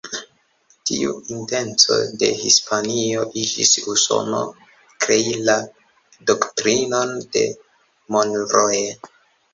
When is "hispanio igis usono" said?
2.39-4.39